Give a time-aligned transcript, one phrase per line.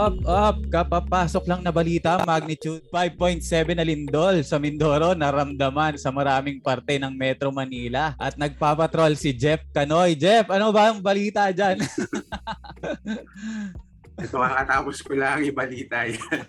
[0.00, 6.56] Up, up, kapapasok lang na balita, magnitude 5.7 na lindol sa Mindoro naramdaman sa maraming
[6.56, 8.16] parte ng Metro Manila.
[8.16, 10.16] At nagpapatrol si Jeff Canoy.
[10.16, 11.84] Jeff, ano ba ang balita dyan?
[14.24, 16.48] Ito kakatapos ko lang ibalita yan.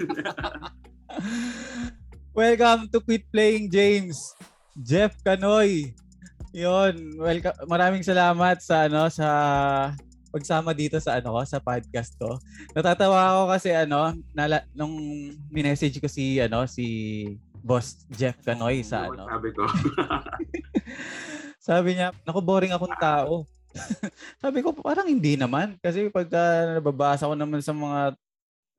[2.40, 4.32] Welcome to Quit Playing James.
[4.80, 5.92] Jeff Canoy.
[6.56, 7.68] Yon, welcome.
[7.68, 9.28] Maraming salamat sa ano sa
[10.32, 12.40] pagsama dito sa ano ko, sa podcast ko.
[12.72, 14.96] Natatawa ako kasi ano, nala, nung
[15.52, 16.86] minessage ko si ano si
[17.60, 19.28] Boss Jeff Canoy sa ano.
[19.28, 19.64] Sabi ko.
[21.68, 23.46] sabi niya, naku boring akong tao.
[24.44, 28.16] sabi ko parang hindi naman kasi pagka nababasa ko naman sa mga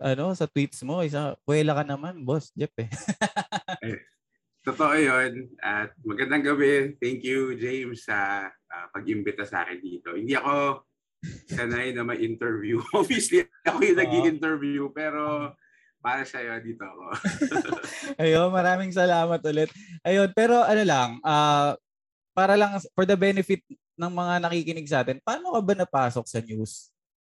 [0.03, 2.91] ano sa tweets mo, isa kuwela ka naman, Boss Jeff eh.
[3.87, 4.01] eh
[4.67, 5.51] totoo yun.
[5.63, 6.99] At magandang gabi.
[6.99, 10.15] Thank you, James, sa uh, pag-imbita sa akin dito.
[10.15, 10.87] Hindi ako
[11.53, 12.81] sanay na ma-interview.
[12.97, 15.53] Obviously, ako yung uh, naging interview pero
[16.03, 17.05] para sa iyo dito ako.
[18.23, 19.71] Ayun, maraming salamat ulit.
[20.03, 21.79] Ayun, pero ano lang, uh,
[22.35, 23.63] para lang for the benefit
[23.95, 26.91] ng mga nakikinig sa atin, paano ka ba napasok sa news?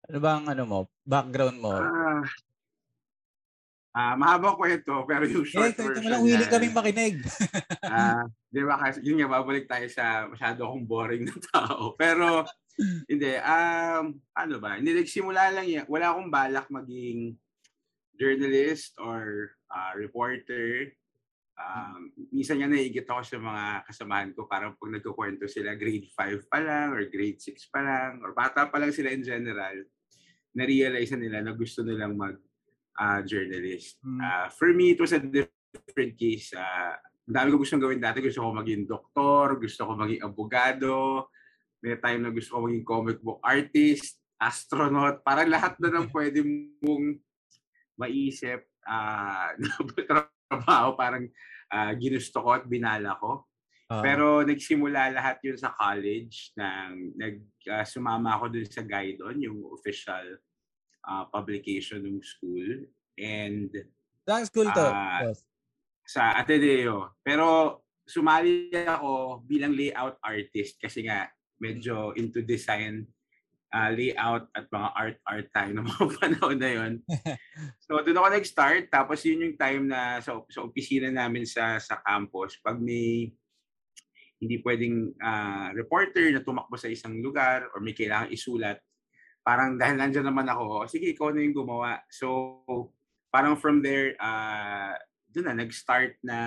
[0.09, 1.72] Ano bang ano mo, background mo?
[1.72, 2.25] Ah,
[3.97, 6.06] Ah, uh, mahabang kwento, pero yung short eh, version.
[6.06, 7.17] Eh, lang, willing kaming makinig.
[7.81, 11.97] Ah, uh, di ba kasi yun nga babalik tayo sa masyado akong boring na tao.
[11.97, 12.45] Pero
[13.11, 14.78] hindi, um, ano ba?
[14.78, 15.86] Hindi, nagsimula lang yan.
[15.89, 17.34] Wala akong balak maging
[18.17, 20.94] journalist or uh, reporter.
[21.58, 26.45] Um, minsan nga naigit ako sa mga kasamahan ko parang pag nagkukwento sila grade 5
[26.45, 29.73] pa lang or grade 6 pa lang or bata pa lang sila in general,
[30.53, 32.38] na-realize na nila na gusto nilang mag
[32.97, 33.97] uh, journalist.
[34.06, 36.53] Uh, for me, it was a different case.
[36.53, 36.94] Uh,
[37.25, 38.22] dami ko gustong gawin dati.
[38.22, 40.94] Gusto ko maging doktor, gusto ko maging abogado,
[41.83, 46.42] may time na gusto ko maging comic book artist, astronaut, parang lahat na ng pwede
[46.81, 47.17] mong
[47.97, 49.69] maisip uh, na
[50.50, 51.25] trabaho, parang
[51.74, 53.46] uh, ginusto ko at binala ko.
[53.88, 54.03] Uh-huh.
[54.03, 57.40] Pero nagsimula lahat yun sa college nang nag
[57.72, 60.35] uh, sumama ako dun sa Guidon, yung official
[61.07, 62.84] uh, publication ng school
[63.16, 63.72] and
[64.28, 64.88] Saan school to?
[64.91, 65.40] Uh, yes.
[66.03, 67.16] Sa Ateneo.
[67.24, 73.06] Pero sumali ako bilang layout artist kasi nga medyo into design
[73.73, 76.94] uh, layout at mga art-art tayo ng mga panahon na yon.
[77.84, 78.84] so doon ako nag-start.
[78.90, 82.57] Tapos yun yung time na sa, sa opisina namin sa sa campus.
[82.62, 83.31] Pag may
[84.38, 88.78] hindi pwedeng uh, reporter na tumakbo sa isang lugar or may kailangan isulat
[89.47, 92.03] parang dahil nandiyan naman ako sige ikaw na yung gumawa.
[92.12, 92.59] So
[93.31, 94.91] parang from there uh,
[95.31, 96.38] doon na nag-start na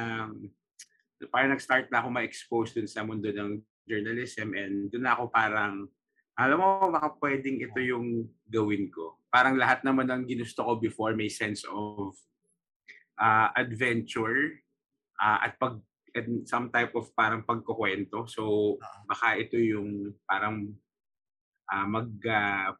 [1.32, 3.56] parang nag-start na ako ma-expose dun sa mundo ng
[3.88, 5.88] journalism and doon ako parang
[6.40, 9.20] alam mo, baka pwedeng ito yung gawin ko.
[9.28, 12.16] Parang lahat naman ng ginusto ko before may sense of
[13.20, 14.56] uh, adventure
[15.20, 15.76] uh, at pag
[16.16, 18.24] and some type of parang pagkukwento.
[18.24, 18.74] So
[19.04, 20.72] baka ito yung parang
[21.68, 22.72] uh, mag uh,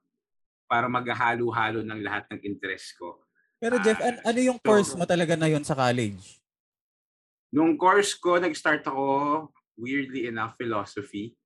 [0.64, 3.20] para maghahalo-halo ng lahat ng interest ko.
[3.60, 6.40] Pero Jeff, uh, ano yung course so, mo talaga na yon sa college?
[7.52, 9.04] Nung course ko, nag-start ako
[9.78, 11.36] weirdly enough, philosophy.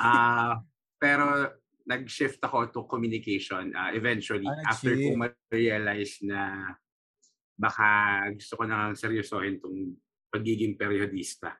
[0.00, 0.56] uh,
[1.02, 1.56] pero
[1.88, 6.70] nag-shift ako to communication uh, eventually ah, after ko ma-realize na
[7.58, 7.86] baka
[8.36, 9.98] gusto ko na seryosohin tong
[10.30, 11.58] pagiging periodista.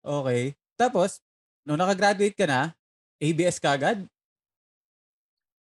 [0.00, 0.54] Okay.
[0.78, 1.20] Tapos,
[1.66, 2.72] nung nakagraduate ka na,
[3.18, 4.06] ABS ka agad?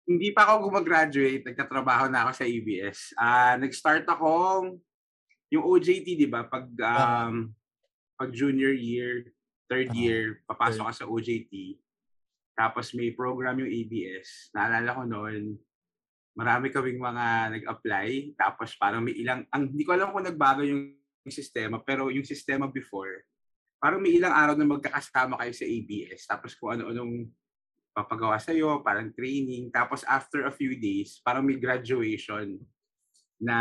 [0.09, 1.45] Hindi pa ako gumagraduate.
[1.45, 3.13] Nagtatrabaho na ako sa ABS.
[3.15, 4.33] Uh, nag-start ako
[5.53, 6.49] yung OJT, di ba?
[6.49, 7.53] Pag um,
[8.25, 9.29] pag junior year,
[9.69, 10.01] third uh-huh.
[10.01, 11.77] year, papasok ka sa OJT.
[12.57, 14.49] Tapos may program yung ABS.
[14.57, 15.61] Naalala ko noon,
[16.33, 17.27] marami kaming mga
[17.61, 18.33] nag-apply.
[18.41, 22.25] Tapos parang may ilang, ang, hindi ko alam kung nagbago yung, yung sistema, pero yung
[22.25, 23.29] sistema before,
[23.77, 26.21] parang may ilang araw na magkakasama kayo sa ABS.
[26.25, 27.29] Tapos kung ano-anong
[27.93, 29.69] papagawa sa'yo, parang training.
[29.69, 32.57] Tapos after a few days, parang may graduation
[33.37, 33.59] na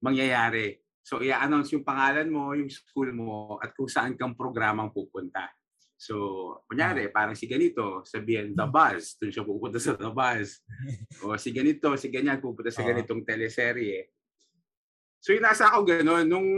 [0.00, 0.80] mangyayari.
[1.06, 5.46] So, i-announce yung pangalan mo, yung school mo, at kung saan kang programang pupunta.
[5.94, 7.14] So, kunyari, ah.
[7.14, 10.66] parang si ganito, sabihin, The Buzz, doon siya pupunta sa The Buzz.
[11.22, 12.90] o si ganito, si ganyan, pupunta sa ah.
[12.90, 14.10] ganitong teleserye.
[15.22, 16.50] So, yung nasa ako gano'n, nung,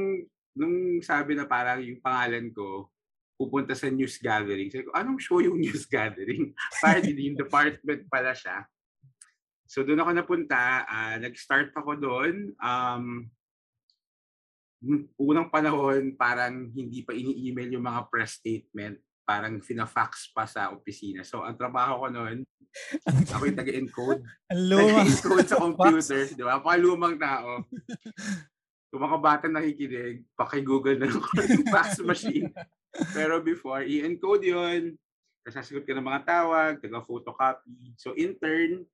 [0.57, 2.89] nung sabi na parang yung pangalan ko,
[3.37, 4.73] pupunta sa news gathering.
[4.73, 6.57] Sabi ko, anong show yung news gathering?
[6.83, 8.65] parang yung department pala siya.
[9.69, 10.89] So, doon ako napunta.
[10.89, 12.57] Uh, nag-start ako doon.
[12.57, 13.29] Um,
[15.19, 18.99] unang panahon, parang hindi pa ini-email yung mga press statement.
[19.29, 21.21] Parang fina-fax pa sa opisina.
[21.21, 22.39] So, ang trabaho ko noon,
[23.33, 24.21] Ako yung taga-encode.
[24.49, 26.21] Taga-encode sa computer.
[26.31, 26.61] di ba?
[26.63, 27.65] Pakalumang tao.
[28.89, 32.49] Kung mga bata nakikinig, paki-google na lang kung yung fax machine.
[33.13, 34.83] Pero before, i-encode yun.
[35.45, 37.97] Tapos sasagot ka ng mga tawag, taga-photocopy.
[37.97, 38.85] So intern.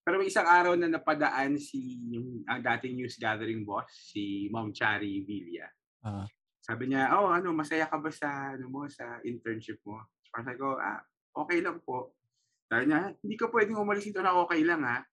[0.00, 2.08] Pero may isang araw na napadaan si
[2.48, 5.68] ang dating news gathering boss, si Ma'am Chari Villa.
[6.00, 6.24] Ah.
[6.60, 10.00] Sabi niya, oh, ano, masaya ka ba sa, ano mo, sa internship mo?
[10.32, 11.00] Parang sabi ko, ah,
[11.36, 12.16] okay lang po.
[12.68, 15.04] Sabi niya, hindi ka pwedeng umalis dito na okay lang, ha?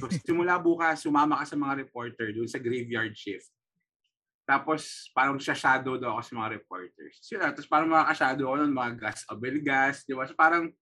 [0.00, 3.52] So, simula bukas, sumama ka sa mga reporter doon sa graveyard shift.
[4.48, 7.20] Tapos, parang siya shadow daw ako sa mga reporters.
[7.20, 10.24] So, yun, tapos parang makaka-shadow ako nun, mga gas, abelgas, di ba?
[10.24, 10.72] So, parang,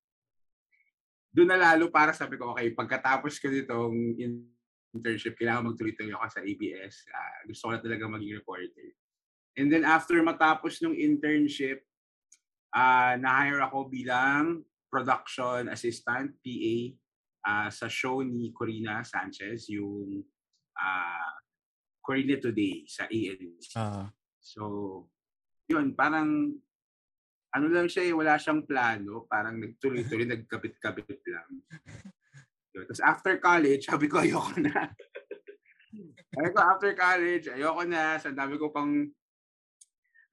[1.37, 4.17] doon na lalo para sabi ko, okay, pagkatapos ko ditong
[4.97, 7.05] internship, kailangan magtuloy-tuloy ako sa ABS.
[7.13, 8.89] Uh, gusto ko na talaga maging reporter.
[9.61, 11.85] And then after matapos ng internship,
[12.73, 16.77] uh, na-hire ako bilang production assistant, PA,
[17.45, 20.25] uh, sa show ni Corina Sanchez, yung
[20.73, 21.33] uh,
[22.01, 23.77] Corina Today sa ANC.
[23.77, 24.09] Ah.
[24.41, 25.05] So,
[25.69, 26.57] yun, parang
[27.57, 29.25] ano lang siya eh, wala siyang plano.
[29.25, 31.49] Parang nagtuloy-tuloy, nagkapit-kapit lang.
[32.77, 34.93] So, Tapos after college, sabi ko ayoko na.
[36.37, 38.21] sabi ko after college, ayoko na.
[38.21, 38.93] So, ang dami ko pang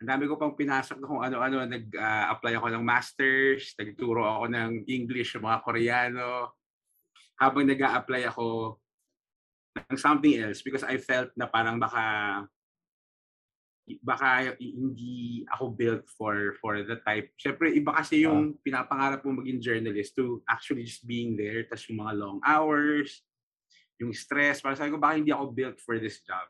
[0.04, 1.64] ang dami ko pang pinasok na kung ano-ano.
[1.64, 6.60] Nag-apply ako ng masters, nagturo ako ng English sa mga Koreano.
[7.40, 8.76] Habang nag apply ako
[9.74, 12.04] ng something else because I felt na parang baka
[14.00, 17.36] baka hindi ako built for for the type.
[17.36, 21.84] Siyempre, iba kasi yung uh, pinapangarap mo maging journalist to actually just being there, tas
[21.92, 23.24] yung mga long hours,
[24.00, 24.64] yung stress.
[24.64, 26.48] Para sabi ko, baka hindi ako built for this job.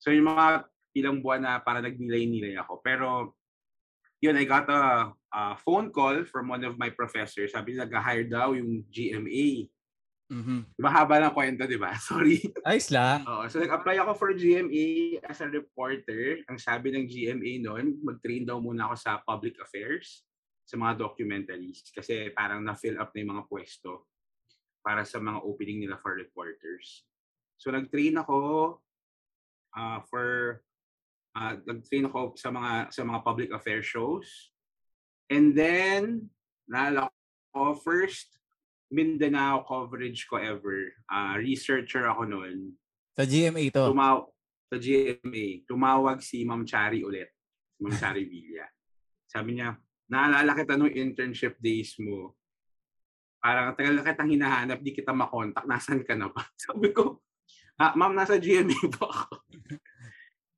[0.00, 0.64] So yung mga
[0.96, 2.80] ilang buwan na para nagnilay-nilay ako.
[2.80, 3.36] Pero
[4.24, 7.52] yun, I got a, a phone call from one of my professors.
[7.52, 9.68] Sabi nag-hire daw yung GMA
[10.30, 10.78] Mm-hmm.
[10.78, 11.90] Diba haba ng kwento, di ba?
[12.08, 12.38] Sorry.
[12.62, 13.26] Ayos lang.
[13.26, 16.38] Oo, so nag-apply ako for GMA as a reporter.
[16.46, 20.22] Ang sabi ng GMA noon, mag-train daw muna ako sa public affairs,
[20.62, 21.82] sa mga documentaries.
[21.90, 24.06] Kasi parang na-fill up na yung mga pwesto
[24.80, 27.04] para sa mga opening nila for reporters.
[27.60, 28.38] So nag-train ako
[29.76, 30.62] uh, for
[31.36, 34.26] uh, nag-train ako sa mga sa mga public affairs shows.
[35.30, 36.32] And then,
[36.66, 37.12] naalala
[37.54, 38.39] ko, first
[38.90, 40.90] Mindanao coverage ko ever.
[41.06, 42.74] Uh, researcher ako noon.
[43.14, 43.94] Sa GMA to?
[43.94, 44.26] Tumaw
[44.70, 45.66] sa GMA.
[45.66, 47.34] Tumawag si Ma'am Chari ulit.
[47.74, 48.66] Si Ma'am Chari Villa.
[49.26, 49.74] Sabi niya,
[50.06, 52.38] naalala kita nung internship days mo.
[53.42, 55.66] Parang tagal na kitang hinahanap, di kita makontak.
[55.66, 56.46] Nasaan ka na ba?
[56.70, 57.26] Sabi ko,
[57.82, 59.42] ah, ma'am, nasa GMA po ako.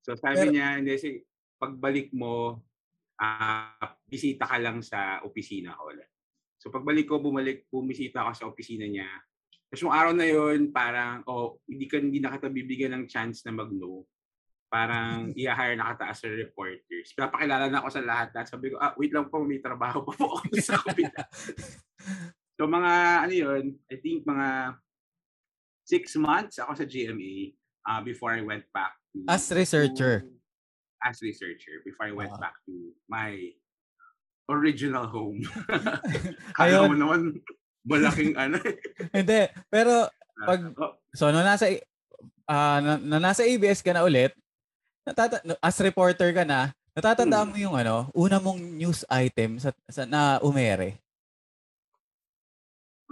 [0.02, 1.23] so sabi Pero, niya, hindi, si,
[1.62, 2.58] pagbalik mo,
[3.23, 6.12] uh, bisita ka lang sa opisina ko ulit.
[6.62, 9.11] So pagbalik ko, bumalik, bumisita ako sa opisina niya.
[9.67, 13.43] Tapos yung araw na yun, parang, oh, hindi ka hindi na kita bibigyan ng chance
[13.43, 14.06] na mag-no.
[14.70, 17.03] Parang i-hire na kita as a reporter.
[17.19, 18.31] Pinapakilala na ako sa lahat.
[18.38, 21.19] At sabi ko, ah, wait lang po, may trabaho pa po ako sa kapila.
[22.56, 22.93] so mga,
[23.26, 24.79] ano yun, I think mga
[25.82, 27.59] six months ako sa GMA
[27.91, 29.26] uh, before I went back to...
[29.26, 30.23] As researcher?
[30.23, 30.31] To,
[31.03, 32.47] as researcher, before I went uh-huh.
[32.47, 33.50] back to my
[34.52, 35.40] original home.
[36.58, 37.40] Kaya mo naman,
[37.82, 38.61] malaking ano.
[38.61, 38.76] Eh.
[39.18, 40.94] Hindi, pero ah, pag, oh.
[41.16, 41.66] so no nasa,
[42.47, 44.37] uh, na, na, nasa ABS ka na ulit,
[45.02, 47.54] natata, as reporter ka na, natatandaan hmm.
[47.56, 51.00] mo yung ano, una mong news item sa, sa na umere?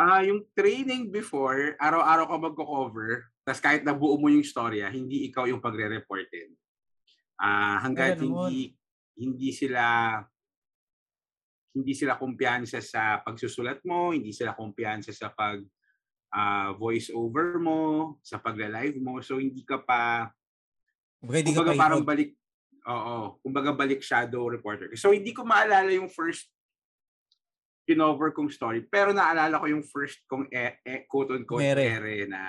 [0.01, 5.29] Ah, uh, yung training before, araw-araw ka magko-cover, tapos kahit nabuo mo yung storya, hindi
[5.29, 6.57] ikaw yung pagre-reportin.
[7.41, 8.77] Ah, uh, hangga't hindi
[9.21, 10.17] hindi sila
[11.71, 15.63] hindi sila kumpiyansa sa pagsusulat mo, hindi sila kumpiyansa sa pag
[16.35, 19.23] uh, voice over mo, sa pagla-live mo.
[19.23, 20.31] So hindi ka pa
[21.21, 22.31] Kumbaga, hindi kumbaga ka pa parang balik
[22.89, 24.89] Oo, kumbaga balik shadow reporter.
[24.97, 26.49] So hindi ko maalala yung first
[27.85, 32.25] kinover kong story, pero naalala ko yung first kong e, e, quote on quote ere
[32.31, 32.41] na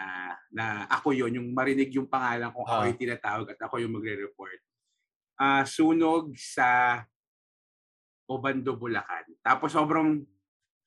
[0.54, 2.72] na ako yon yung marinig yung pangalan kung uh.
[2.78, 4.60] ako yung tinatawag at ako yung magre-report.
[5.42, 7.02] Uh, sunog sa
[8.30, 9.26] Obando, Bulacan.
[9.42, 10.22] Tapos sobrang,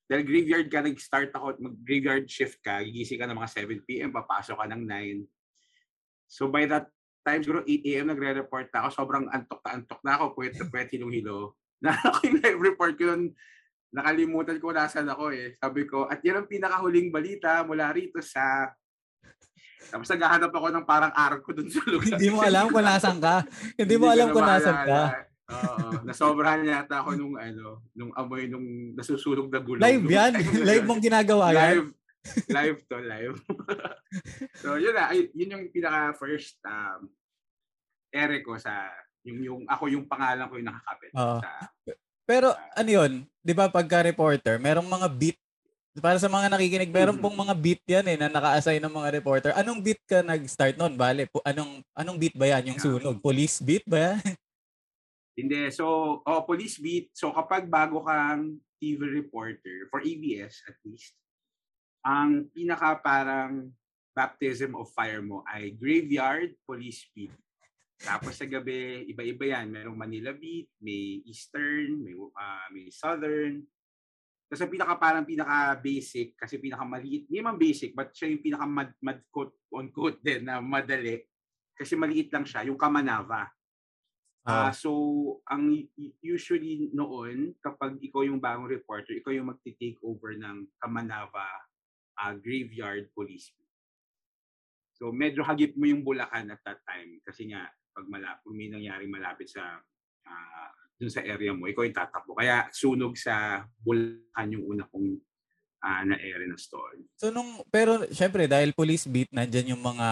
[0.07, 4.67] dahil graveyard ka, nag-start ako, mag-graveyard shift ka, gigising ka ng mga 7pm, papasok ka
[4.71, 5.25] ng 9.
[6.29, 6.89] So by that
[7.25, 11.57] time, siguro 8am nagre-report ako, sobrang antok na antok na ako, puwet na puwet hilong-hilo.
[11.85, 13.23] Na ako yung live report ko yun,
[13.93, 15.53] nakalimutan ko nasan ako eh.
[15.55, 18.73] Sabi ko, at yan ang pinakahuling balita mula rito sa
[19.93, 22.17] tapos naghahanap ako ng parang arko dun sa lugar.
[22.17, 23.45] Hindi mo alam kung nasan ka.
[23.81, 25.01] Hindi mo alam kung nasan ka.
[25.45, 29.85] Oo, nasobrahan yata ako nung ano, nung amoy nung nasusunog na gulong.
[29.85, 30.33] Live yan?
[30.69, 31.61] live mong ginagawa yan?
[31.61, 31.89] Live.
[32.49, 33.37] live to, live.
[34.65, 35.13] so, yun na.
[35.13, 37.13] Yun yung pinaka first um,
[38.09, 38.89] ere ko sa
[39.25, 41.39] yung yung ako yung pangalan ko yung nakakapit Oo.
[41.41, 41.51] sa
[42.25, 43.13] Pero ano yun,
[43.45, 45.37] di ba pagka reporter, merong mga beat,
[46.01, 49.51] para sa mga nakikinig, meron pong mga beat yan eh, na naka-assign ng mga reporter.
[49.55, 50.99] Anong beat ka nag-start noon?
[50.99, 52.75] Bale, po, anong, anong beat ba yan?
[52.75, 53.23] Yung sunog?
[53.23, 54.34] Police beat ba yan?
[55.35, 55.71] Hindi.
[55.75, 57.11] So, oh, police beat.
[57.15, 61.19] So, kapag bago kang TV reporter, for ABS at least,
[62.07, 63.75] ang pinaka parang
[64.15, 67.35] baptism of fire mo ay graveyard police beat.
[67.99, 69.75] Tapos sa gabi, iba-iba yan.
[69.75, 73.65] Merong Manila beat, may Eastern, may, ah, may Southern.
[74.47, 78.45] Tapos ang pinaka parang pinaka basic, kasi pinaka maliit, hindi man basic, but siya yung
[78.45, 81.25] pinaka mad, mad quote on quote din na madali.
[81.75, 83.51] Kasi maliit lang siya, yung Kamanava.
[84.45, 84.73] Ah, Ah.
[84.77, 84.93] so
[85.49, 85.73] ang
[86.21, 91.49] usually noon kapag ikaw yung bagong reporter, ikaw yung magti-take over ng Kamanava
[92.21, 93.51] ah, graveyard police.
[94.95, 98.69] So medyo hagip mo yung Bulacan at that time kasi nga pag mala kung may
[98.69, 99.81] nangyari malapit sa
[100.29, 102.37] ah, dun sa area mo, ikaw yung tatakbo.
[102.39, 105.19] Kaya sunog sa Bulacan yung una kong
[105.83, 107.01] ah, na-ere na story.
[107.17, 110.09] So nung, pero syempre dahil police beat, nandyan yung mga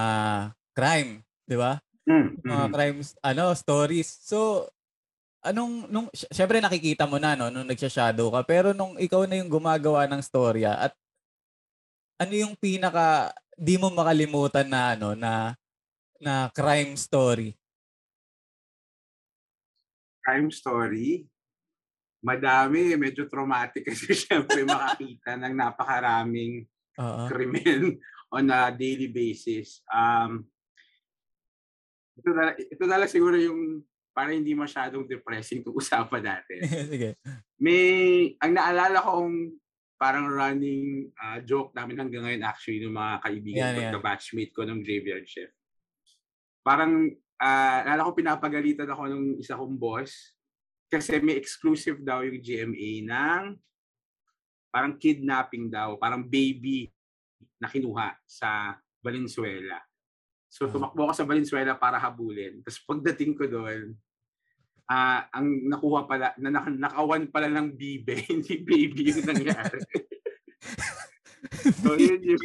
[0.73, 1.77] crime, di ba?
[2.09, 2.73] Mm, Mga mm.
[2.75, 4.09] crimes, ano, stories.
[4.27, 4.67] So,
[5.47, 9.39] anong, nung, sy- syempre nakikita mo na, no, nung nagsha-shadow ka, pero nung ikaw na
[9.39, 10.93] yung gumagawa ng storya, at
[12.23, 15.55] ano yung pinaka, di mo makalimutan na, ano, na,
[16.23, 17.55] na crime story?
[20.23, 21.27] crime story,
[22.23, 26.63] madami, medyo traumatic kasi syempre makakita ng napakaraming
[26.97, 27.27] Oo.
[27.27, 27.99] krimen
[28.31, 29.83] on a daily basis.
[29.91, 30.47] Um,
[32.17, 33.81] ito na, ito na lang siguro yung
[34.13, 36.61] para hindi masyadong depressing itong usapan natin.
[36.93, 37.11] Sige.
[37.57, 37.81] May,
[38.39, 39.57] ang naalala kong
[39.97, 44.03] parang running ah, joke namin hanggang ngayon actually ng mga kaibigan ko, yan.
[44.03, 45.55] batchmate ko ng graveyard shift.
[46.61, 47.09] Parang,
[47.41, 50.37] ah, naalala ko pinapagalitan ako ng isa kong boss
[50.93, 53.43] kasi may exclusive daw yung GMA ng
[54.69, 56.89] parang kidnapping daw, parang baby
[57.61, 59.81] na kinuha sa Valenzuela.
[60.53, 60.71] So Ah.
[60.71, 62.61] tumakbo ako sa Valenzuela para habulin.
[62.61, 63.97] Tapos pagdating ko doon,
[64.85, 69.81] ah ang nakuha pala, na nak- nakawan pala ng bibe, hindi baby yung nangyari.
[71.81, 72.43] so yun yung,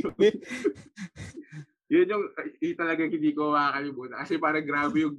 [1.87, 2.23] yun yung,
[2.57, 4.17] yun talagang hindi ko makakalimutan.
[4.23, 5.17] Kasi parang grabe yung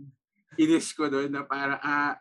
[0.57, 2.17] inis ko doon na parang, ah,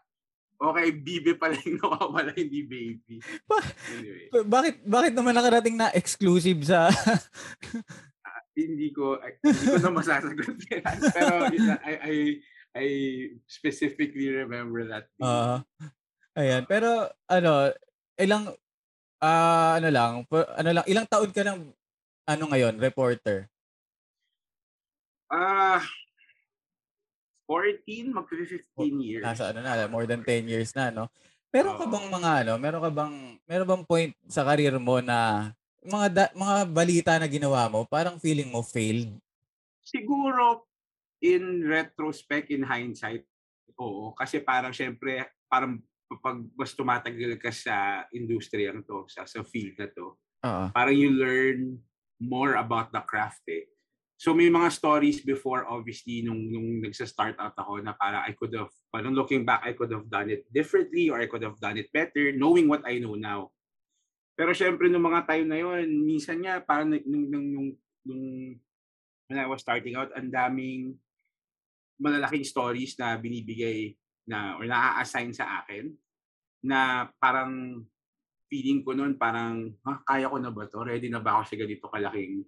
[0.59, 3.23] okay, bibe pala yung nakawala, hindi baby.
[3.47, 4.27] Ba- Anyway.
[4.45, 6.91] bakit, bakit naman nakarating na exclusive sa,
[8.57, 10.97] hindi ko hindi ko na masasagot yan.
[11.13, 12.15] Pero I, I
[12.77, 12.87] I
[13.45, 15.09] specifically remember that.
[15.21, 15.61] Oo.
[16.37, 17.73] ayan, pero, ano,
[18.17, 18.53] ilang,
[19.17, 21.73] ah, ano lang, ano lang, ilang taon ka ng,
[22.27, 23.49] ano ngayon, reporter?
[25.27, 25.81] Ah
[27.47, 28.67] 14 mag 15
[28.99, 29.23] years.
[29.23, 31.07] nasa ano na, more than 10 years na, no?
[31.47, 33.15] Meron ka bang mga ano, meron ka bang
[33.47, 35.51] meron bang point sa career mo na
[35.87, 39.15] mga da- mga balita na ginawa mo, parang feeling mo failed?
[39.81, 40.67] Siguro
[41.23, 43.25] in retrospect in hindsight
[43.81, 45.81] oo kasi parang syempre parang
[46.21, 50.13] pag mas tumatagal ka sa industriyang to sa sa field na to
[50.45, 50.65] Oo.
[50.71, 51.81] parang you learn
[52.21, 53.65] more about the craft eh.
[54.17, 58.49] So may mga stories before obviously nung nung nagsa-start out ako na parang I could
[58.57, 61.77] have parang looking back I could have done it differently or I could have done
[61.77, 63.53] it better knowing what I know now.
[64.37, 67.69] Pero syempre nung mga time na yon, minsan nga parang nung nung nung,
[68.05, 68.25] nung,
[69.25, 70.93] when I was starting out, ang daming
[71.97, 73.97] malalaking stories na binibigay
[74.29, 75.89] na or na-assign sa akin
[76.61, 77.81] na parang
[78.45, 80.85] feeling ko noon parang ha, kaya ko na ba to?
[80.85, 82.45] Ready na ba ako sa ganito kalaking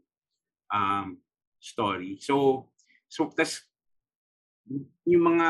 [0.70, 1.18] um,
[1.58, 2.22] story?
[2.22, 2.70] So,
[3.10, 3.66] so tas
[5.10, 5.48] yung mga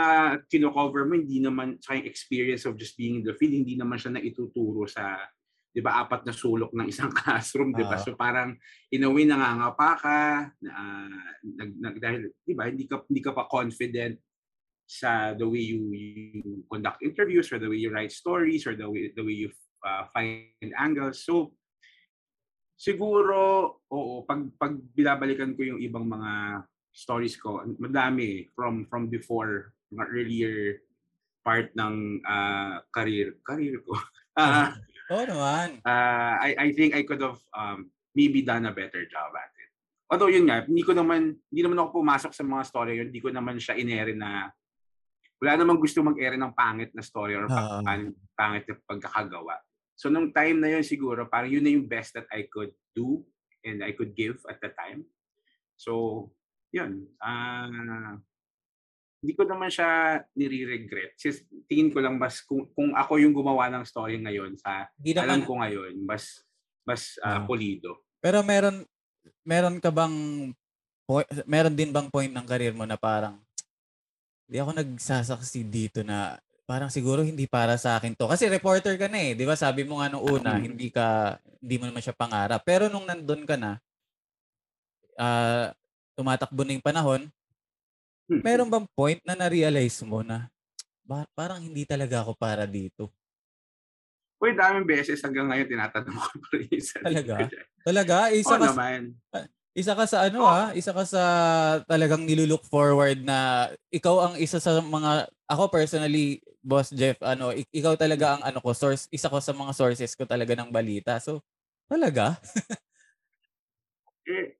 [0.48, 4.16] kino-cover mo, hindi naman sa experience of just being in the field, hindi naman siya
[4.16, 5.20] na ituturo sa,
[5.80, 7.96] di ba, apat na sulok ng isang classroom, di ba?
[7.96, 8.04] Oo.
[8.04, 8.60] So parang,
[8.92, 10.20] in a way, nangangapa ka,
[10.52, 14.20] ah, nag, nag, dahil, di ba, hindi ka, hindi ka pa confident
[14.84, 18.84] sa the way you, you conduct interviews or the way you write stories or the
[18.84, 19.50] way, the way you
[19.88, 21.24] uh, find angles.
[21.24, 21.56] So,
[22.76, 29.72] siguro, oo, pag, pag binabalikan ko yung ibang mga stories ko, madami from from before,
[29.96, 30.84] mga earlier
[31.40, 33.96] part ng ah, career, career ko.
[34.40, 34.72] Ah,
[35.10, 35.82] Oo naman.
[35.82, 39.70] uh, I, I think I could have um, maybe done a better job at it.
[40.10, 43.22] Although yun nga, hindi ko naman, hindi naman ako pumasok sa mga story yun, hindi
[43.22, 44.50] ko naman siya inere na
[45.40, 47.80] wala namang gusto mag-ere ng pangit na story or Oo.
[47.86, 49.56] pang- pangit na pagkakagawa.
[49.96, 53.22] So nung time na yun siguro, parang yun na yung best that I could do
[53.64, 55.04] and I could give at the time.
[55.80, 56.28] So,
[56.76, 57.08] yun.
[57.24, 58.20] Ah,
[59.20, 59.90] hindi ko naman siya
[60.32, 61.16] nire-regret.
[61.16, 65.12] Since tingin ko lang mas kung, kung ako yung gumawa ng story ngayon sa Hindi
[65.14, 66.44] alam naman, ko ngayon, mas
[66.84, 67.44] mas ah, Ah.
[67.44, 68.00] pulido.
[68.18, 68.82] pero meron,
[69.44, 70.16] meron ka bang,
[71.04, 73.38] po- meron din bang point ng career mo na parang,
[74.48, 78.26] hindi ako nagsasaksi dito na parang siguro hindi para sa akin to.
[78.26, 79.54] Kasi reporter ka na eh, di ba?
[79.54, 80.64] Sabi mo nga nung una, Mm.
[80.64, 82.62] hindi ka, hindi mo naman siya pangarap.
[82.64, 83.78] Pero nung nandun ka na,
[85.16, 85.74] ah,
[86.14, 87.22] tumatakbo na yung panahon,
[88.30, 90.48] meron bang point na na-realize mo na
[91.02, 93.10] ba, parang hindi talaga ako para dito?
[94.40, 97.38] Uy, daming beses hanggang ngayon tinatanong ko pa rin Talaga?
[97.84, 98.16] Talaga?
[98.32, 99.02] Isa Oo ka, naman.
[99.76, 100.48] isa ka sa ano Oh.
[100.48, 100.64] ha?
[100.78, 101.22] Isa ka sa
[101.90, 107.72] talagang nilulook forward na ikaw ang isa sa mga ako personally, Boss Jeff, ano, ik-
[107.74, 111.18] ikaw talaga ang ano ko, source, isa ko sa mga sources ko talaga ng balita.
[111.20, 111.42] So,
[111.90, 112.38] talaga?
[114.30, 114.54] Eh,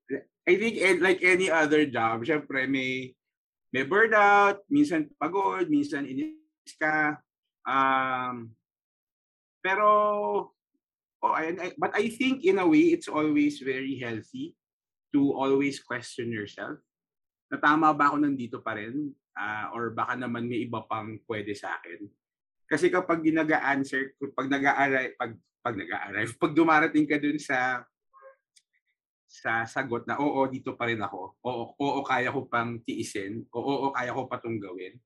[0.50, 3.14] I think eh, like any other job, syempre may
[3.70, 7.18] may burnout, minsan pagod, minsan inis ka.
[7.62, 8.54] Um,
[9.62, 9.88] pero,
[11.22, 14.58] oh, I, but I think in a way, it's always very healthy
[15.14, 16.82] to always question yourself.
[17.50, 19.14] Na tama ba ako nandito pa rin?
[19.34, 22.10] Ah, or baka naman may iba pang pwede sa akin.
[22.70, 27.82] Kasi kapag ginaga-answer, pag nag-arrive, pag, pag nag-arrive, pag dumarating ka dun sa
[29.30, 31.38] sa sagot na oo dito pa rin ako.
[31.46, 33.46] Oo, oo kaya ko pang tiisin.
[33.54, 34.98] Oo, oo kaya ko pa tong gawin.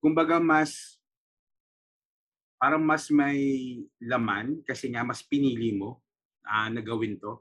[0.00, 0.96] Kumbaga mas
[2.56, 3.36] parang mas may
[4.00, 6.00] laman kasi nga mas pinili mo
[6.48, 7.36] ah na gawin to.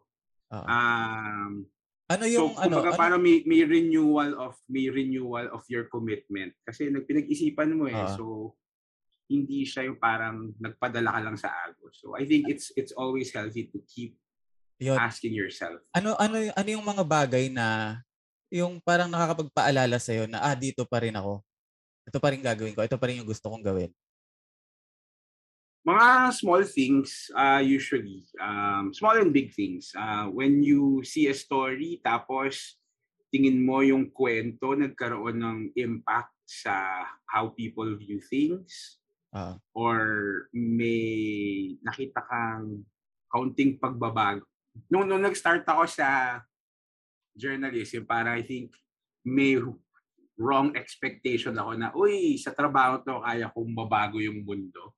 [0.52, 1.64] Um,
[2.12, 5.88] ano so yung ano, kumbaga ano parang may, may renewal of may renewal of your
[5.88, 7.96] commitment kasi nagpinag-isipan mo eh.
[7.96, 8.16] Oo.
[8.20, 8.26] So
[9.32, 12.04] hindi siya yung parang nagpadala ka lang sa agos.
[12.04, 14.20] So I think it's it's always healthy to keep
[14.84, 15.00] yun.
[15.00, 17.98] asking yourself ano ano ano yung mga bagay na
[18.54, 21.42] yung parang nakakapagpaalala sa na ah dito pa rin ako.
[22.06, 22.86] Ito pa rin gagawin ko.
[22.86, 23.90] Ito pa rin yung gusto kong gawin.
[25.84, 31.36] mga small things uh, usually um, small and big things uh, when you see a
[31.36, 32.80] story tapos
[33.28, 38.96] tingin mo yung kwento nagkaroon ng impact sa how people view things
[39.36, 39.60] Oo.
[39.76, 40.00] or
[40.56, 42.88] may nakita kang
[43.28, 44.48] kaunting pagbabago
[44.90, 46.40] nung, nung nag-start ako sa
[47.34, 48.74] journalism para I think
[49.26, 49.58] may
[50.38, 54.94] wrong expectation ako na uy sa trabaho to kaya kong mabago yung mundo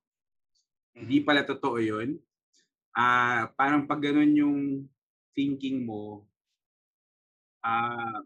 [0.96, 2.16] hindi pala totoo yun.
[2.96, 4.60] Ah, parang pag ganun yung
[5.36, 6.24] thinking mo,
[7.60, 8.24] ah,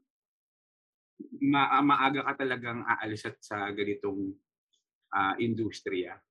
[1.42, 4.38] ma- maaga ka talagang aalis at sa ganitong
[5.10, 6.22] ah, industriya.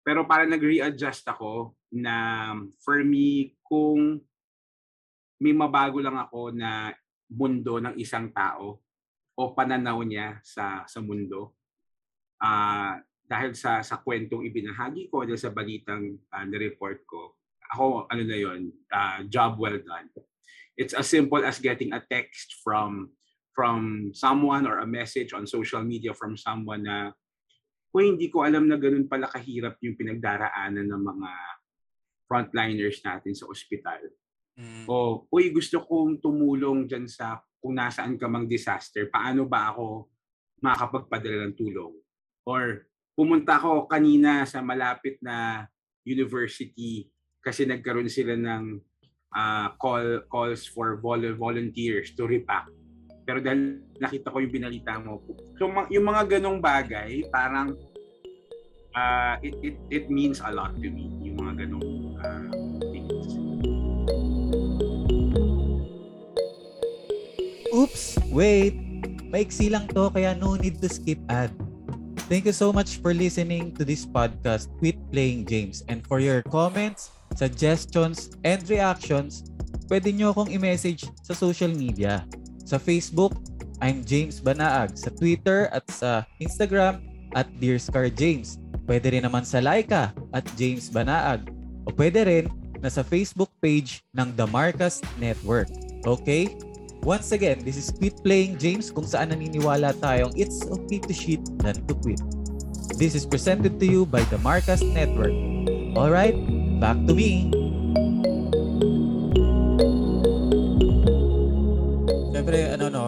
[0.00, 4.24] Pero parang nag-readjust ako na for me, kung
[5.38, 6.92] may mabago lang ako na
[7.30, 8.82] mundo ng isang tao
[9.38, 11.54] o pananaw niya sa sa mundo,
[12.42, 12.98] ah
[13.28, 17.36] dahil sa sa kwentong ibinahagi ko dahil sa balitang uh, report ko
[17.68, 18.72] ako ano na yon
[19.28, 20.08] job well done
[20.80, 23.12] it's as simple as getting a text from
[23.52, 27.12] from someone or a message on social media from someone na
[27.88, 31.30] Uy, hindi ko alam na ganun pala kahirap yung pinagdaraanan ng mga
[32.28, 34.12] frontliners natin sa ospital.
[34.58, 34.90] Mm.
[34.90, 40.10] O, uy, gusto kong tumulong dyan sa kung nasaan ka mang disaster, paano ba ako
[40.58, 41.94] makakapagpadala ng tulong?
[42.42, 45.66] Or pumunta ako kanina sa malapit na
[46.02, 47.06] university
[47.38, 48.82] kasi nagkaroon sila ng
[49.34, 52.66] ah, call calls for vol- volunteers to repack.
[53.28, 55.20] Pero dahil nakita ko yung binalita mo,
[55.60, 57.76] so yung mga ganong bagay, parang
[58.94, 61.10] ah, it, it, it means a lot to me,
[67.72, 68.74] Oops, wait.
[69.28, 71.52] Maiksi lang to kaya no need to skip ad.
[72.28, 76.44] Thank you so much for listening to this podcast Quit Playing James and for your
[76.44, 79.48] comments, suggestions, and reactions,
[79.88, 82.28] pwede nyo akong i-message sa social media.
[82.68, 83.32] Sa Facebook,
[83.80, 84.96] I'm James Banaag.
[85.00, 87.00] Sa Twitter at sa Instagram
[87.32, 88.60] at Dear Scar James.
[88.84, 91.48] Pwede rin naman sa Laika at James Banaag.
[91.88, 92.46] O pwede rin
[92.84, 95.72] na sa Facebook page ng The Marcus Network.
[96.04, 96.52] Okay?
[97.06, 101.40] Once again, this is Quit Playing James kung saan naniniwala tayong it's okay to shit
[101.62, 102.20] than to quit.
[102.98, 105.34] This is presented to you by the Marcus Network.
[105.94, 106.34] Alright,
[106.82, 107.48] back to me.
[112.34, 113.04] Siyempre, ano no,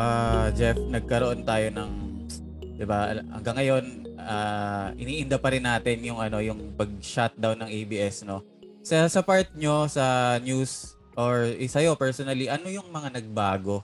[0.00, 1.90] ah, Jeff, nagkaroon tayo ng
[2.76, 3.16] 'di ba?
[3.16, 3.84] Hanggang ngayon
[4.20, 8.44] uh, iniinda pa rin natin yung ano yung pag-shutdown ng ABS no.
[8.84, 13.82] Sa sa part nyo sa news or isa yo personally, ano yung mga nagbago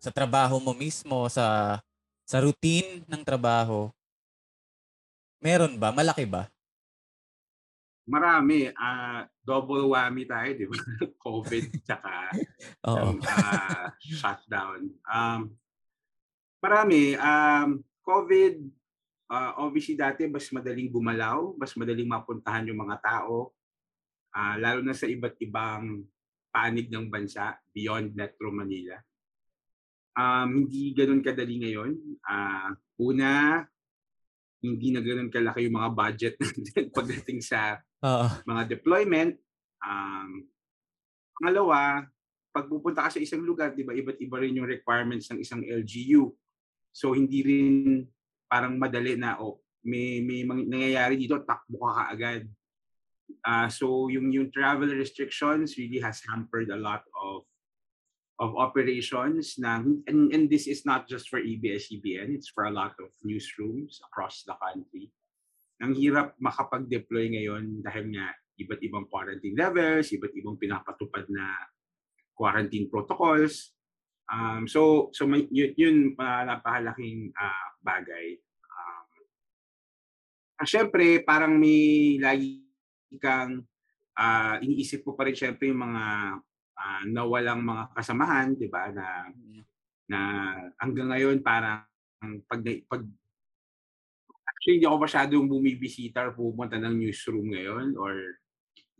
[0.00, 1.78] sa trabaho mo mismo sa
[2.24, 3.92] sa routine ng trabaho?
[5.44, 5.92] Meron ba?
[5.92, 6.48] Malaki ba?
[8.08, 8.72] Marami.
[8.72, 10.78] Uh, double whammy tayo, di ba?
[11.26, 12.12] COVID tsaka
[12.88, 14.88] um, uh, shutdown.
[15.04, 15.52] Um,
[16.64, 17.14] marami.
[17.20, 18.54] Um, COVID,
[19.30, 23.52] uh, obviously dati mas madaling gumalaw, mas madaling mapuntahan yung mga tao,
[24.34, 26.02] uh, lalo na sa iba't ibang
[26.50, 28.98] panig ng bansa beyond Metro Manila.
[30.18, 31.92] Um, hindi ganoon kadali ngayon.
[32.26, 33.62] Uh, una,
[34.60, 36.34] hindi na ganoon kalaki yung mga budget
[36.96, 39.38] pagdating sa uh mga deployment.
[39.80, 40.44] Um,
[41.38, 42.04] pangalawa,
[42.52, 45.62] pag pupunta ka sa isang lugar, di ba, iba't iba rin yung requirements ng isang
[45.64, 46.28] LGU.
[46.90, 48.04] So hindi rin
[48.50, 52.44] parang madali na oh, may may nangyayari dito, takbo ka kaagad.
[53.44, 57.46] Uh, so yung yung travel restrictions really has hampered a lot of
[58.40, 62.96] of operations na and, and this is not just for ABS-CBN, it's for a lot
[62.96, 65.12] of newsrooms across the country.
[65.84, 71.52] Ang hirap makapag-deploy ngayon dahil nga iba't ibang quarantine levels, iba't ibang pinapatupad na
[72.32, 73.76] quarantine protocols.
[74.32, 78.40] Um, so so may, yun, yun uh, napakalaking uh, bagay.
[78.72, 79.08] Um,
[80.56, 82.59] uh, Siyempre, parang may lagi
[83.18, 83.66] kang
[84.14, 86.04] uh, iniisip ko pa rin syempre yung mga
[86.76, 89.06] uh, nawalang mga kasamahan, 'di ba, na
[90.10, 90.20] na
[90.78, 91.86] hanggang ngayon parang
[92.46, 93.02] pag pag
[94.50, 98.12] actually hindi ako masyadong bumibisita or pupunta ng newsroom ngayon or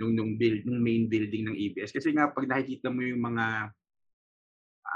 [0.01, 3.75] nung nung build nung main building ng ABS kasi nga pag nakikita mo yung mga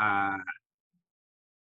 [0.01, 0.41] uh,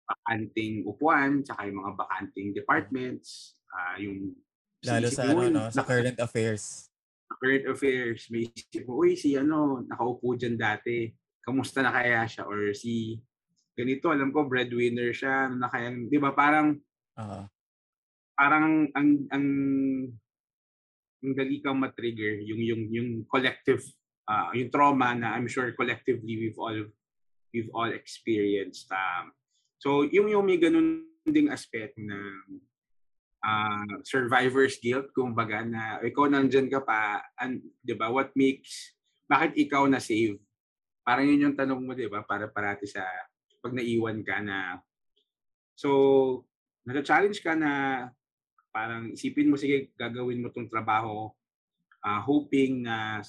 [0.04, 4.36] bakanting upuan, tsaka yung mga bakanting departments, uh, yung
[4.84, 6.93] lalo sa ano no, sa current affairs.
[7.40, 11.10] Current affairs, may isip mo, uy, si ano, nakaupo dyan dati,
[11.44, 12.44] kamusta na kaya siya?
[12.48, 13.18] Or si,
[13.78, 16.78] ganito, alam ko, breadwinner siya, ano na kaya, di ba, parang,
[17.18, 17.46] uh-huh.
[18.38, 19.46] parang, ang, ang,
[21.24, 23.84] ang dali kang matrigger, yung, yung, yung collective,
[24.28, 26.80] uh, yung trauma na I'm sure collectively we've all
[27.52, 28.90] we've all experienced.
[28.92, 29.36] Um,
[29.80, 32.18] so yung yung may ganun ding aspect na
[33.44, 38.96] uh, survivor's guilt, kumbaga na ikaw nandyan ka pa, and, di ba, what makes,
[39.28, 40.40] bakit ikaw na save?
[41.04, 43.04] Parang yun yung tanong mo, di ba, para parati sa
[43.60, 44.80] pag naiwan ka na,
[45.76, 46.42] so,
[46.88, 48.08] nata-challenge ka na
[48.74, 51.30] parang isipin mo, sige, gagawin mo tong trabaho,
[52.04, 53.22] uh, hoping na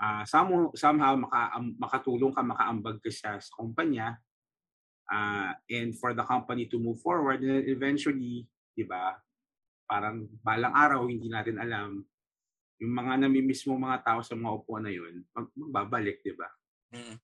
[0.00, 4.18] uh, somehow, somehow maka, um, makatulong ka, makaambag ka sa, sa kumpanya
[5.08, 8.44] uh, and for the company to move forward and eventually,
[8.78, 9.18] di ba,
[9.90, 12.06] parang balang araw, hindi natin alam,
[12.78, 16.46] yung mga namimiss mo mga tao sa mga upuan na yun, mag, magbabalik, di ba?
[16.94, 17.18] Mm.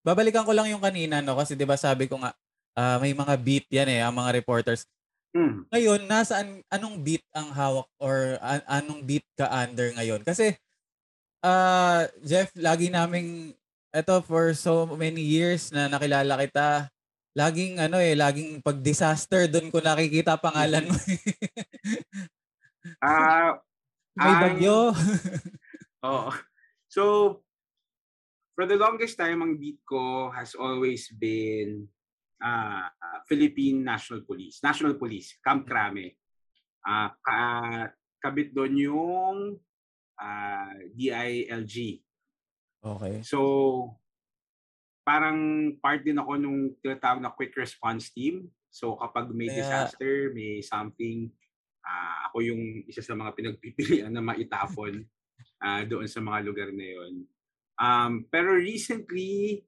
[0.00, 1.36] Babalikan ko lang yung kanina, no?
[1.36, 2.32] Kasi di ba sabi ko nga,
[2.80, 4.88] uh, may mga beat yan eh, ang mga reporters.
[5.36, 5.68] Mm.
[5.68, 10.24] Ngayon, nasaan, anong beat ang hawak or an, anong beat ka under ngayon?
[10.24, 10.56] Kasi
[11.44, 13.52] uh, Jeff, lagi naming
[13.92, 16.88] eto for so many years na nakilala kita,
[17.36, 20.96] laging ano eh, laging pag disaster doon ko nakikita pangalan mo.
[23.04, 23.50] Ah, uh,
[24.16, 24.88] may bagyo.
[26.08, 26.32] Oo.
[26.88, 27.04] So
[28.56, 31.84] for the longest time ang beat ko has always been
[32.40, 32.88] uh,
[33.28, 36.16] Philippine National Police, National Police, Camp Crame.
[36.80, 37.38] Uh, ka,
[38.24, 39.38] kabit doon yung
[40.16, 42.00] uh, DILG.
[42.80, 43.14] Okay.
[43.20, 43.99] So,
[45.10, 48.46] parang part din ako nung tinatawag na quick response team.
[48.70, 49.58] So, kapag may Kaya...
[49.58, 51.26] disaster, may something,
[51.82, 55.02] uh, ako yung isa sa mga pinagpipilian na maitapon
[55.58, 57.26] uh, doon sa mga lugar na yon.
[57.74, 59.66] Um, pero recently,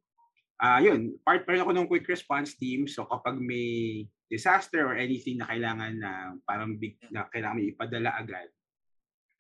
[0.62, 2.86] uh, yun, part pa rin ako ng quick response team.
[2.86, 8.14] So kapag may disaster or anything na kailangan na parang big na kailangan may ipadala
[8.14, 8.46] agad,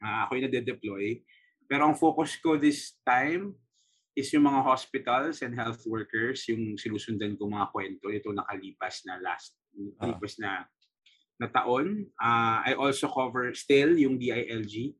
[0.02, 1.04] Uh, ako yung nade-deploy.
[1.70, 3.54] Pero ang focus ko this time
[4.12, 9.16] is yung mga hospitals and health workers, yung sinusundan ko mga kwento ito nakalipas na
[9.20, 10.68] last, nakalipas na
[11.40, 12.06] na taon.
[12.20, 14.94] Uh, I also cover still yung DILG.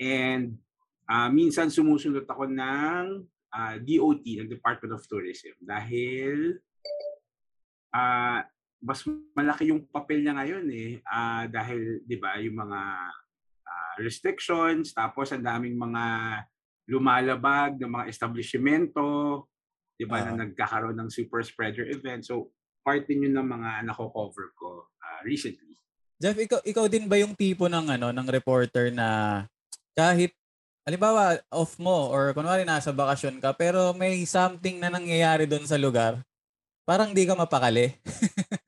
[0.00, 0.56] And
[1.10, 5.52] uh, minsan sumusunod ako ng uh, DOT, ng Department of Tourism.
[5.60, 6.56] Dahil
[7.92, 8.40] uh,
[8.80, 9.00] mas
[9.34, 10.92] malaki yung papel niya ngayon eh.
[11.04, 12.80] Uh, dahil, di ba, yung mga
[13.96, 16.04] restrictions, tapos ang daming mga
[16.86, 19.06] lumalabag ng mga establishmento,
[19.98, 20.34] 'di ba, uh-huh.
[20.34, 22.22] na nagkakaroon ng super spreader event.
[22.22, 22.54] So,
[22.86, 25.74] part din yun ng mga nako-cover ko uh, recently.
[26.16, 29.42] Jeff, ikaw, ikaw din ba yung tipo ng ano ng reporter na
[29.92, 30.32] kahit
[30.86, 35.76] halimbawa off mo or kunwari nasa bakasyon ka pero may something na nangyayari doon sa
[35.76, 36.22] lugar,
[36.86, 37.92] parang di ka mapakali.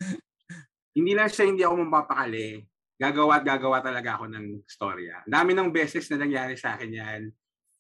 [0.99, 2.67] hindi lang siya hindi ako mapapakali.
[2.99, 5.23] Gagawa at gagawa talaga ako ng storya.
[5.23, 7.23] Dami ng beses na nangyari sa akin yan.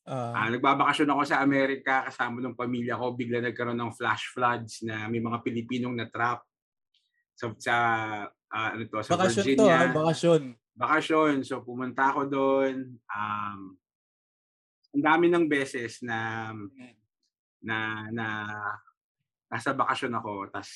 [0.09, 3.12] Uh, uh, nagbabakasyon ako sa Amerika kasama ng pamilya ko.
[3.12, 6.49] Bigla nagkaroon ng flash floods na may mga Pilipinong na trap
[7.37, 7.77] sa, sa
[8.49, 9.61] uh, ano to, sa bakasyon Virginia.
[9.61, 9.85] to, ha?
[9.92, 10.42] bakasyon.
[10.73, 11.35] Bakasyon.
[11.44, 12.97] So pumunta ako doon.
[13.05, 13.77] Um,
[14.97, 16.49] ang dami ng beses na
[17.61, 18.27] na na
[19.53, 20.49] nasa bakasyon ako.
[20.49, 20.73] Tas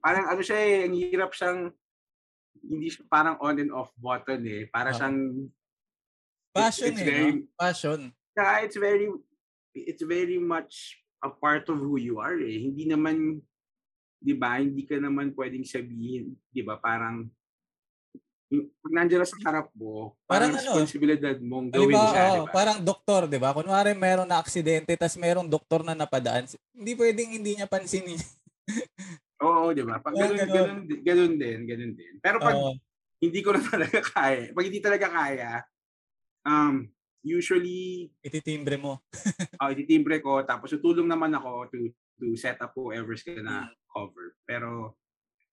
[0.00, 1.68] parang ano siya eh, ang hirap siyang
[2.64, 4.64] hindi siya parang on and off button eh.
[4.72, 4.98] Para uh-huh.
[4.98, 5.18] siyang
[6.56, 7.46] passion it's, it's eh, very, no?
[7.60, 8.00] passion.
[8.38, 9.10] Yeah, it's very
[9.74, 12.70] it's very much a part of who you are eh.
[12.70, 13.42] Hindi naman
[14.22, 14.62] 'di ba?
[14.62, 16.78] Hindi ka naman pwedeng sabihin, 'di ba?
[16.78, 17.26] Parang
[18.48, 22.52] pag nandiyan sa harap mo, parang, parang ano, responsibilidad mong gawin diba, siya, oh, diba?
[22.56, 23.52] Parang doktor, di ba?
[23.52, 28.16] Kunwari meron na aksidente, tas merong doktor na napadaan, hindi pwedeng hindi niya pansinin.
[29.44, 30.00] Oo, di ba?
[30.00, 32.14] Pag ganun, ganun, ganun, ganun din, ganun din.
[32.24, 32.72] Pero pag uh,
[33.20, 35.50] hindi ko na talaga kaya, pag hindi talaga kaya,
[36.48, 36.88] um,
[37.22, 38.10] usually...
[38.22, 39.02] Ititimbre mo.
[39.58, 40.42] oh, ititimbre ko.
[40.44, 41.78] Tapos tutulong naman ako to
[42.18, 43.74] to set up whoever's gonna hmm.
[43.88, 44.34] cover.
[44.42, 44.98] Pero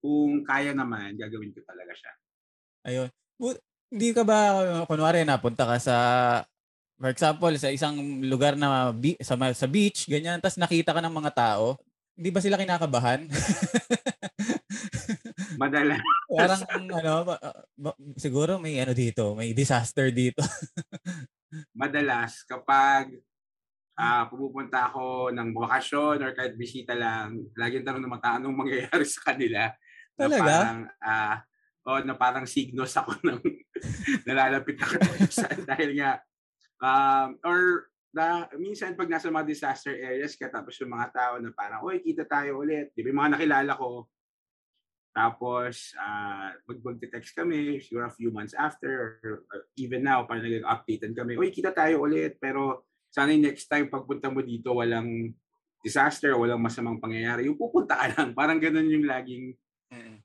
[0.02, 2.12] kung kaya naman, gagawin ko talaga siya.
[2.86, 3.10] Ayun.
[3.90, 4.38] Hindi ka ba,
[4.86, 5.98] kunwari, napunta ka sa,
[6.98, 11.32] for example, sa isang lugar na sa, sa beach, ganyan, tapos nakita ka ng mga
[11.34, 11.78] tao,
[12.16, 13.28] hindi ba sila kinakabahan?
[15.62, 16.02] Madalas.
[16.32, 17.36] Parang ano, ba,
[17.76, 20.42] ba, siguro may ano dito, may disaster dito.
[21.74, 23.16] Madalas kapag
[24.00, 29.06] uh, pupunta ako ng bakasyon or kahit bisita lang, lagi tanong ng mga anong mangyayari
[29.08, 29.72] sa kanila.
[30.16, 30.40] Talaga?
[30.40, 31.36] Na parang, uh,
[31.88, 33.40] oh, na parang signos ako ng
[34.28, 34.96] nalalapit ako
[35.32, 36.24] sa dahil nga
[36.80, 41.52] um, or na minsan pag nasa mga disaster areas ka tapos yung mga tao na
[41.52, 42.96] parang, oy, kita tayo ulit.
[42.96, 44.08] Di ba yung mga nakilala ko,
[45.16, 46.52] tapos uh,
[46.84, 51.40] mag text kami siguro a few months after or, or even now parang nag-updatean kami,
[51.40, 52.36] oy, kita tayo ulit.
[52.36, 55.32] Pero sana yung next time pagpunta mo dito walang
[55.80, 57.48] disaster, walang masamang pangyayari.
[57.48, 58.36] Yung pupunta ka lang.
[58.36, 59.56] Parang ganun yung laging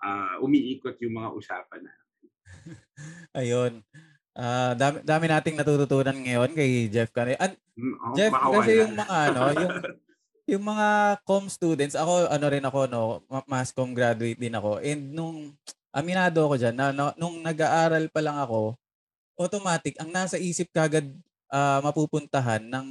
[0.03, 1.95] uh, umiikot yung mga usapan na.
[3.41, 3.87] Ayun.
[4.35, 7.39] Uh, dami, dami nating natututunan ngayon kay Jeff Canay.
[7.39, 9.75] An- mm, oh, Jeff, kasi yung mga ano, yung
[10.51, 13.03] yung mga com students, ako ano rin ako no,
[13.47, 14.83] mass com graduate din ako.
[14.83, 15.55] And nung
[15.95, 18.75] aminado ako diyan, na, na, nung nag-aaral pa lang ako,
[19.39, 21.07] automatic ang nasa isip kagad
[21.55, 22.89] uh, mapupuntahan ng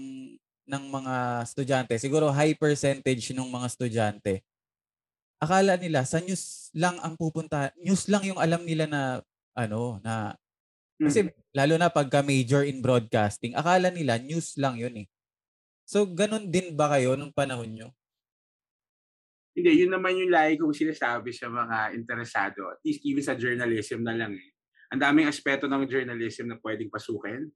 [0.70, 4.34] ng mga estudyante, siguro high percentage ng mga estudyante.
[5.42, 9.02] Akala nila sa news lang ang pupunta, news lang yung alam nila na
[9.58, 10.38] ano na
[11.00, 11.32] kasi mm.
[11.56, 15.08] lalo na pagka major in broadcasting, akala nila news lang yun eh.
[15.90, 17.90] So, ganun din ba kayo nung panahon nyo?
[19.58, 22.70] Hindi, yun naman yung lagi kong sinasabi sa mga interesado.
[22.70, 24.54] At least even sa journalism na lang eh.
[24.94, 27.50] Ang daming aspeto ng journalism na pwedeng pasukin.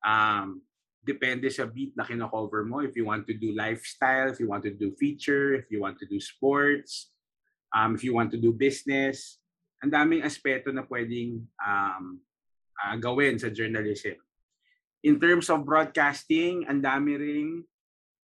[0.00, 0.64] Um,
[1.04, 2.80] depende sa beat na kino-cover mo.
[2.80, 6.00] If you want to do lifestyle, if you want to do feature, if you want
[6.00, 7.12] to do sports,
[7.76, 9.36] um, if you want to do business,
[9.84, 12.04] ang daming aspeto na pwedeng um,
[12.80, 14.16] uh, gawin sa journalism.
[15.04, 17.50] In terms of broadcasting, ang dami ring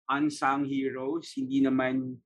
[0.09, 1.33] unsung heroes.
[1.37, 2.17] Hindi naman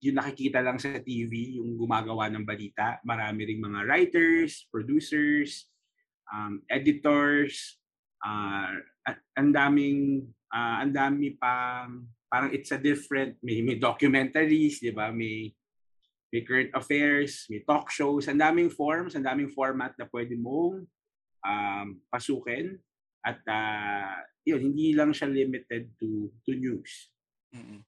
[0.00, 3.02] yung nakikita lang sa TV, yung gumagawa ng balita.
[3.02, 5.66] Marami ring mga writers, producers,
[6.30, 7.80] um, editors,
[8.22, 8.70] uh,
[9.38, 15.10] ang daming uh, ang dami pang parang it's a different may may documentaries, 'di ba?
[15.10, 15.54] May
[16.34, 20.82] may current affairs, may talk shows, ang daming forms, ang daming format na pwede mong
[21.46, 22.78] um, pasukin
[23.26, 27.10] at uh, yun, hindi lang siya limited to to news.
[27.50, 27.82] Mm-hmm.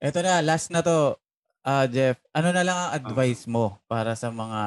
[0.00, 1.20] Ito na, last na to,
[1.68, 2.16] uh, Jeff.
[2.32, 4.60] Ano na lang ang advice uh mo para sa mga,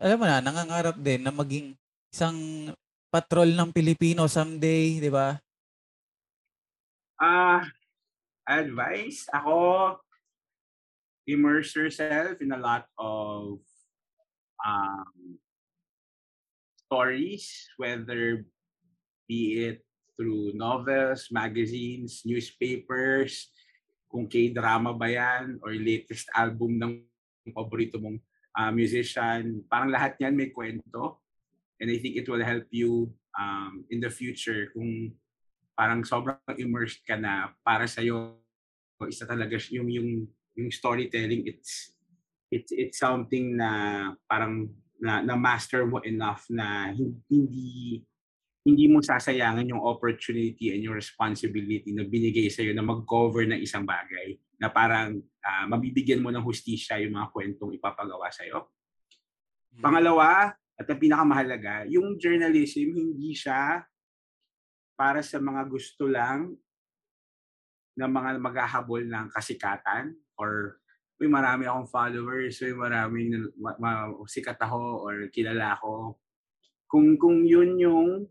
[0.00, 1.76] alam mo na, nangangarap din na maging
[2.08, 2.72] isang
[3.12, 5.36] patrol ng Pilipino someday, di ba?
[7.20, 7.62] Ah, uh,
[8.48, 9.28] advice?
[9.28, 10.00] Ako,
[11.28, 13.60] immerse yourself in a lot of
[14.64, 15.38] um,
[16.92, 18.44] stories, whether
[19.24, 19.80] be it
[20.12, 23.48] through novels, magazines, newspapers,
[24.12, 27.00] kung K-drama ba yan, or latest album ng
[27.56, 28.20] paborito mong
[28.60, 29.64] uh, musician.
[29.72, 31.24] Parang lahat yan may kwento.
[31.80, 33.08] And I think it will help you
[33.40, 35.16] um, in the future kung
[35.72, 38.36] parang sobrang immersed ka na para sa iyo
[39.08, 40.10] isa talaga yung yung
[40.54, 41.96] yung storytelling it's
[42.54, 44.70] it's it's something na parang
[45.02, 46.94] na, na master mo enough na
[47.26, 48.00] hindi
[48.62, 53.58] hindi mo sasayangin yung opportunity and yung responsibility na binigay sa iyo na mag-cover ng
[53.58, 58.70] isang bagay na parang uh, mabibigyan mo ng hustisya yung mga kwentong ipapagawa sa iyo.
[59.74, 59.82] Hmm.
[59.82, 63.82] Pangalawa, at ang pinakamahalaga, yung journalism hindi siya
[64.94, 66.54] para sa mga gusto lang
[67.98, 70.78] ng mga maghahabol ng kasikatan or
[71.20, 73.90] may marami akong followers, may maraming ma, ma,
[74.26, 76.18] sikat ako or kilala ako.
[76.88, 78.26] Kung kung yun yung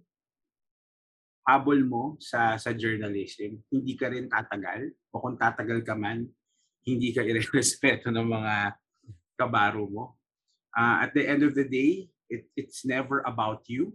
[1.45, 6.25] habol mo sa sa journalism, hindi ka rin tatagal o kung tatagal ka man,
[6.85, 8.55] hindi ka irerespeto ng mga
[9.37, 10.05] kabaro mo.
[10.71, 13.91] Uh, at the end of the day, it, it's never about you.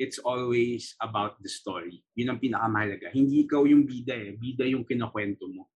[0.00, 2.00] It's always about the story.
[2.16, 3.12] Yun ang pinakamahalaga.
[3.12, 4.32] Hindi ikaw yung bida eh.
[4.32, 5.68] Bida yung kinakwento mo.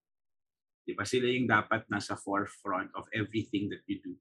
[0.84, 1.08] Di ba?
[1.08, 4.12] Sila yung dapat nasa forefront of everything that you do.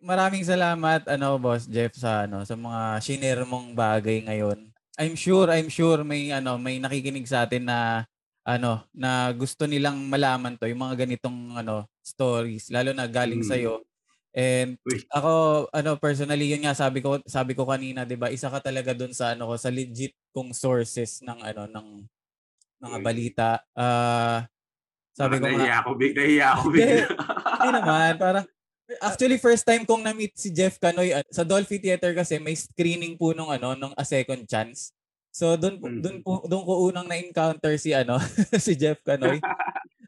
[0.00, 4.72] Maraming salamat ano boss Jeff sa ano sa mga shinare mong bagay ngayon.
[4.96, 8.08] I'm sure, I'm sure may ano may nakikinig sa atin na
[8.46, 13.48] ano na gusto nilang malaman to yung mga ganitong ano stories lalo na galing mm.
[13.50, 13.84] sa iyo.
[14.30, 14.78] And
[15.10, 18.94] ako ano personally yun nga sabi ko sabi ko kanina 'di ba isa ka talaga
[18.96, 21.88] doon sa ano ko sa legit kong sources ng ano ng
[22.80, 23.50] mga balita.
[23.76, 24.40] Uh,
[25.16, 25.82] sabi ko nga.
[25.82, 26.64] ako, big nahiya ako.
[26.72, 26.86] Big.
[26.86, 28.46] Hindi naman, parang
[28.98, 33.14] Actually, first time kong na-meet si Jeff Canoy ah, sa Dolphy Theater kasi may screening
[33.14, 34.90] po nung ano, nung A Second Chance.
[35.30, 36.02] So doon mm.
[36.02, 38.18] doon po doon ko unang na-encounter si ano,
[38.66, 39.38] si Jeff Canoy.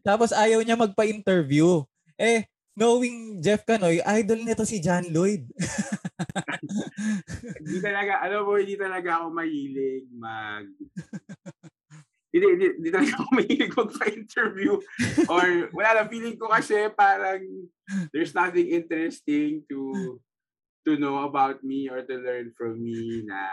[0.03, 1.87] Tapos ayaw niya magpa-interview.
[2.19, 2.43] Eh,
[2.75, 5.47] knowing Jeff Canoy, idol nito si John Lloyd.
[7.63, 10.67] hindi talaga, alam mo, hindi talaga ako mahilig mag
[12.33, 14.73] hindi, hindi, hindi talaga ako mahilig magpa-interview.
[15.29, 17.45] Or wala lang, feeling ko kasi parang
[18.11, 20.17] there's nothing interesting to
[20.83, 23.47] to know about me or to learn from me na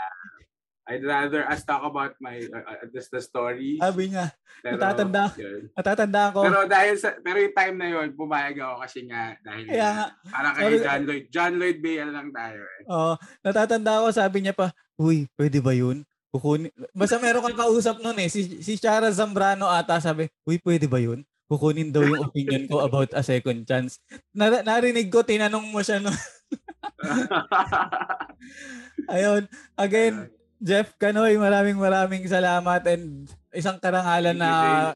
[0.89, 3.77] I'd rather us talk about my uh, uh, just the stories.
[3.77, 4.33] Sabi niya,
[4.65, 5.69] pero, natatanda, yun.
[5.77, 6.39] natatanda ko.
[6.41, 10.05] Pero dahil sa, pero yung time na yun, pumayag ako kasi nga dahil Kaya nga,
[10.33, 12.81] parang kay John Lloyd, John Lloyd Bale lang tayo eh.
[12.89, 13.13] Oo,
[13.45, 16.08] natatanda ko, sabi niya pa, uy, pwede ba yun?
[16.29, 16.69] Kukunin.
[16.93, 18.29] Basta meron kang kausap noon eh.
[18.29, 21.25] Si, si Chara Zambrano ata sabi, uy, pwede ba yun?
[21.49, 23.97] Kukunin daw yung opinion ko about a second chance.
[24.29, 26.13] Na, narinig ko, tinanong mo siya no.
[29.13, 29.49] Ayun.
[29.73, 30.29] Again,
[30.61, 34.51] Jeff Kanoy, maraming maraming salamat and isang karangalan na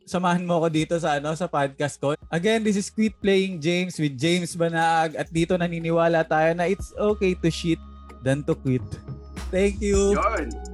[0.05, 2.13] samahan mo ko dito sa ano sa podcast ko.
[2.29, 6.93] Again, this is Quit Playing James with James Banag at dito naniniwala tayo na it's
[6.93, 7.81] okay to shit
[8.21, 8.85] than to quit.
[9.49, 10.13] Thank you.
[10.13, 10.72] Yun.